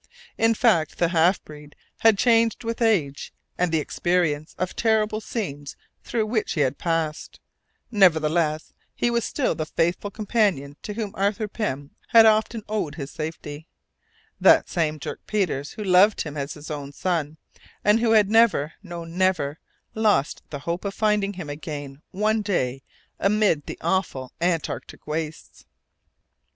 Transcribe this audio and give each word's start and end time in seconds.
In 0.35 0.55
fact, 0.55 0.97
the 0.97 1.09
half 1.09 1.43
breed 1.45 1.75
had 1.99 2.17
changed 2.17 2.63
with 2.63 2.81
age 2.81 3.31
and 3.55 3.71
the 3.71 3.77
experience 3.77 4.55
of 4.57 4.75
terrible 4.75 5.21
scenes 5.21 5.75
through 6.03 6.25
which 6.25 6.53
he 6.53 6.61
had 6.61 6.79
passed; 6.79 7.39
nevertheless, 7.91 8.73
he 8.95 9.11
was 9.11 9.23
still 9.25 9.53
the 9.53 9.67
faithful 9.67 10.09
companion 10.09 10.75
to 10.81 10.93
whom 10.95 11.11
Arthur 11.13 11.47
Pym 11.47 11.91
had 12.07 12.25
often 12.25 12.63
owed 12.67 12.95
his 12.95 13.11
safety, 13.11 13.67
that 14.39 14.67
same 14.67 14.97
Dirk 14.97 15.19
Peters 15.27 15.73
who 15.73 15.83
loved 15.83 16.21
him 16.21 16.35
as 16.35 16.55
his 16.55 16.71
own 16.71 16.91
son, 16.91 17.37
and 17.85 17.99
who 17.99 18.13
had 18.13 18.27
never 18.27 18.73
no, 18.81 19.03
never 19.03 19.59
lost 19.93 20.41
the 20.49 20.61
hope 20.65 20.83
of 20.83 20.95
finding 20.95 21.33
him 21.33 21.47
again 21.47 22.01
one 22.09 22.41
day 22.41 22.81
amid 23.19 23.67
the 23.67 23.77
awful 23.81 24.31
Antarctic 24.41 25.05
wastes. 25.05 25.67